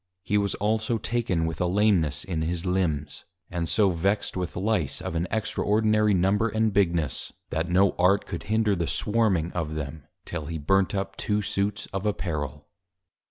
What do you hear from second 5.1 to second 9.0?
an extraordinary Number and Bigness, that no Art could hinder the